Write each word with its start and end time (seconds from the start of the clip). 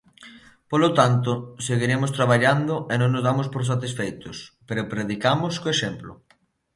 Polo 0.71 0.89
tanto, 0.99 1.31
seguiremos 1.67 2.13
traballando 2.17 2.73
e 2.93 2.95
non 3.01 3.09
nos 3.11 3.25
damos 3.27 3.47
por 3.53 3.63
satisfeitos, 3.71 4.37
pero 4.67 4.89
predicamos 4.93 5.53
co 5.61 5.69
exemplo. 5.75 6.11